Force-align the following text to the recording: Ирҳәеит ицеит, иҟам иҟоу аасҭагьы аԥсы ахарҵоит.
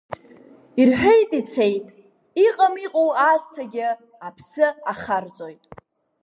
Ирҳәеит 0.81 1.29
ицеит, 1.39 1.87
иҟам 2.45 2.73
иҟоу 2.85 3.09
аасҭагьы 3.25 3.87
аԥсы 4.27 4.67
ахарҵоит. 4.91 5.63